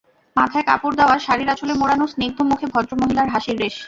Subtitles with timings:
[0.35, 3.75] মাথায় কাপড় দেওয়া, শাড়ির আঁচলে মোড়ানো স্নিগ্ধ মুখে ভদ্রমহিলার হাসির রেশ।